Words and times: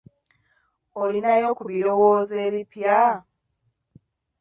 Olinayo 1.01 1.49
ku 1.57 1.63
birowoozo 1.69 2.35
ebipya? 2.47 2.97